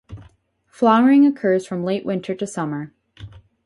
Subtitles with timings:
[0.65, 2.91] Flowering occurs from late winter to summer.